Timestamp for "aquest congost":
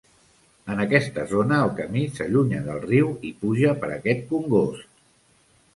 3.99-4.91